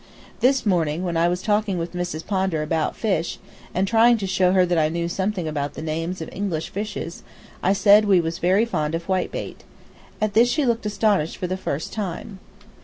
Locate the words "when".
1.03-1.15